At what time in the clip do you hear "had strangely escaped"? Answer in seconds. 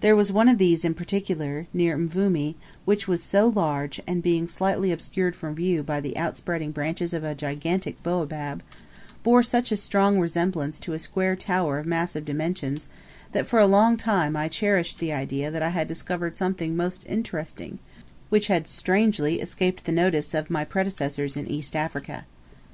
18.48-19.86